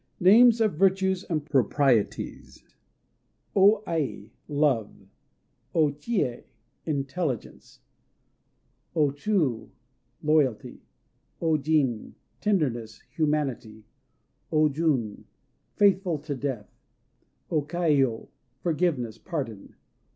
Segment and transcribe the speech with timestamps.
[0.19, 2.63] NAMES OF VIRTUES AND PROPRIETIES
[3.55, 4.89] O Ai "Love."
[5.75, 6.43] O Chië
[6.87, 7.81] "Intelligence."
[8.95, 9.69] O Chû
[10.23, 10.81] "Loyalty."
[11.39, 13.83] O Jin "Tenderness," humanity.
[14.51, 15.25] O Jun
[15.75, 16.73] "Faithful to death."
[17.51, 18.29] O Kaiyô
[18.59, 19.75] "Forgiveness," pardon.